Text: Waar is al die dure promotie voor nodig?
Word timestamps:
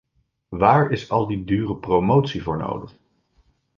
Waar 0.49 0.91
is 0.91 1.09
al 1.09 1.27
die 1.27 1.43
dure 1.43 1.75
promotie 1.77 2.43
voor 2.43 2.57
nodig? 2.57 2.95